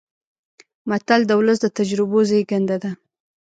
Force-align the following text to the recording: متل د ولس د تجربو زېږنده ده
متل 0.89 1.21
د 1.27 1.31
ولس 1.39 1.57
د 1.61 1.67
تجربو 1.77 2.19
زېږنده 2.29 2.77
ده 2.83 2.91